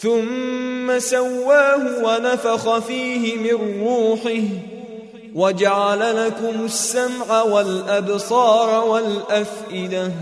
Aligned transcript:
ثم 0.00 0.98
سواه 0.98 2.04
ونفخ 2.04 2.78
فيه 2.78 3.36
من 3.36 3.80
روحه 3.80 4.42
وجعل 5.34 6.26
لكم 6.26 6.64
السمع 6.64 7.42
والأبصار 7.42 8.84
والأفئدة 8.84 10.12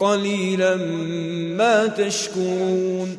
قليلا 0.00 0.76
ما 1.56 1.86
تشكرون 1.86 3.18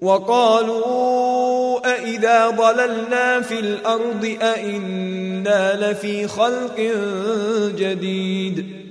وقالوا 0.00 1.94
أإذا 1.94 2.48
ضللنا 2.50 3.40
في 3.40 3.60
الأرض 3.60 4.36
أإنا 4.42 5.90
لفي 5.90 6.28
خلق 6.28 6.92
جديد 7.76 8.85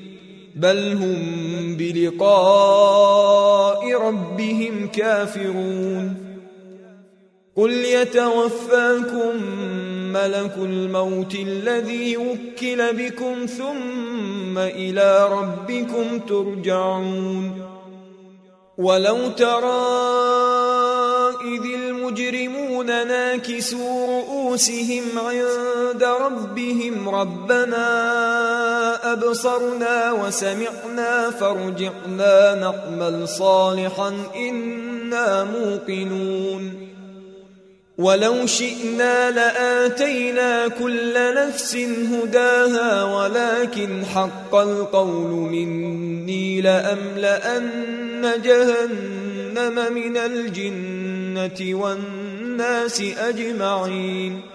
بل 0.55 0.97
هم 1.01 1.77
بلقاء 1.77 3.11
ربهم 4.01 4.87
كافرون. 4.87 6.25
قل 7.55 7.71
يتوفاكم 7.71 9.43
ملك 10.13 10.57
الموت 10.57 11.35
الذي 11.35 12.17
وكل 12.17 12.93
بكم 12.93 13.45
ثم 13.45 14.57
إلى 14.57 15.29
ربكم 15.31 16.19
ترجعون. 16.19 17.65
ولو 18.77 19.27
ترى 19.27 20.15
إذ 21.45 21.63
المجرمون 21.75 22.85
ناكسوا 22.85 24.07
رؤوسهم 24.07 25.03
عند 25.15 26.03
ربهم 26.03 27.09
ربنا 27.09 28.34
أبصرنا 29.15 30.11
وسمعنا 30.11 31.31
فارجعنا 31.31 32.55
نعمل 32.55 33.27
صالحا 33.27 34.13
إنا 34.35 35.43
موقنون. 35.43 36.85
ولو 37.97 38.45
شئنا 38.45 39.31
لآتينا 39.31 40.67
كل 40.67 41.13
نفس 41.35 41.75
هداها 42.11 43.03
ولكن 43.03 44.05
حق 44.05 44.55
القول 44.55 45.29
مني 45.29 46.61
لأملأن 46.61 48.41
جهنم 48.43 49.93
من 49.93 50.17
الجنة 50.17 51.79
والناس 51.81 53.01
أجمعين. 53.01 54.54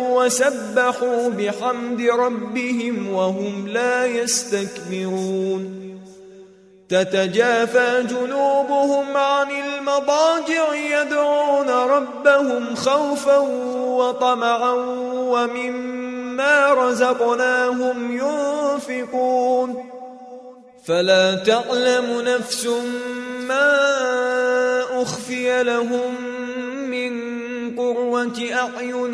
وسبحوا 0.11 1.29
بحمد 1.29 2.01
ربهم 2.01 3.13
وهم 3.13 3.67
لا 3.67 4.05
يستكبرون. 4.05 5.81
تتجافى 6.89 8.03
جنوبهم 8.09 9.17
عن 9.17 9.47
المضاجع 9.51 10.73
يدعون 10.73 11.69
ربهم 11.69 12.75
خوفا 12.75 13.37
وطمعا 13.77 14.73
ومما 15.13 16.73
رزقناهم 16.73 18.17
ينفقون. 18.17 19.85
فلا 20.85 21.35
تعلم 21.35 22.21
نفس 22.21 22.67
ما 23.47 23.71
أخفي 25.01 25.63
لهم 25.63 26.15
من 26.89 27.11
قروه 27.75 28.39
أعين 28.53 29.13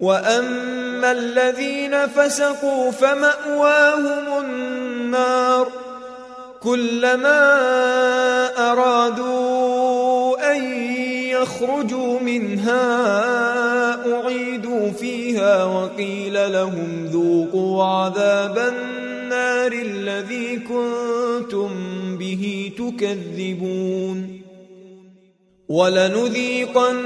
وأما 0.00 1.12
الذين 1.12 2.06
فسقوا 2.06 2.90
فمأواهم 2.90 4.44
النار 4.44 5.68
كلما 6.62 7.42
أرادوا 8.72 10.52
أن 10.56 10.64
يخرجوا 11.30 12.20
منها 12.20 12.82
أعيدوا 14.14 14.90
فيها 14.90 15.64
وقيل 15.64 16.52
لهم 16.52 17.06
ذوقوا 17.12 17.84
عذاب 17.84 18.58
النار 18.58 19.72
الذي 19.72 20.56
كنتم 20.56 21.70
به 22.18 22.72
تكذبون 22.78 24.40
ولنذيقنهم 25.68 26.96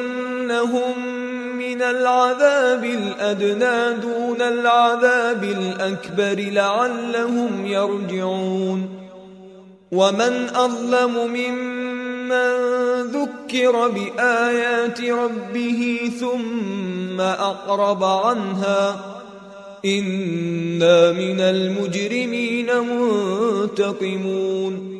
من 1.81 1.87
العذاب 1.87 2.85
الأدنى 2.85 4.01
دون 4.01 4.43
العذاب 4.43 5.45
الأكبر 5.45 6.51
لعلهم 6.53 7.67
يرجعون. 7.67 8.89
ومن 9.93 10.49
أظلم 10.55 11.33
ممن 11.33 12.53
ذكر 13.03 13.89
بآيات 13.89 15.01
ربه 15.01 16.11
ثم 16.21 17.21
أقرب 17.21 18.05
عنها 18.05 19.01
إنا 19.85 21.13
من 21.13 21.41
المجرمين 21.41 22.67
منتقمون. 23.71 25.00